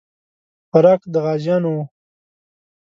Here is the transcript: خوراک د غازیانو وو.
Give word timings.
خوراک 0.69 1.01
د 1.13 1.15
غازیانو 1.25 1.69
وو. 1.75 1.83